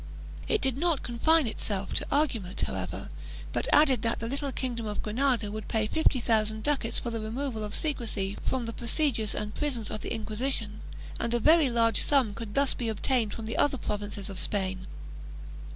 [0.47, 3.09] It did not confine itself to argument, however,
[3.53, 7.21] but added that the little kingdom of Granada would pay fifty thousand ducats for the
[7.21, 10.81] removal of secrecy from the procedure and prisons of the Inquisition,
[11.19, 14.39] and that a very large sum could be thus obtained from the other provinces of
[14.39, 14.87] Spain.